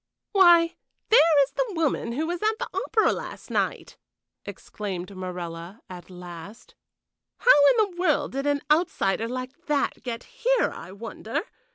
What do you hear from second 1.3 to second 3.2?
is the woman who was at the opera